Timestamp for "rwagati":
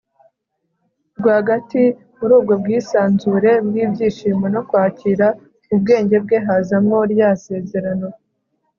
1.17-1.83